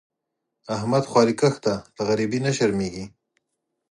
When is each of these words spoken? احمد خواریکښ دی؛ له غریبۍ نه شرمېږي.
احمد 0.75 1.03
خواریکښ 1.11 1.55
دی؛ 1.63 1.75
له 1.95 2.01
غریبۍ 2.09 2.39
نه 2.47 2.51
شرمېږي. 2.57 3.05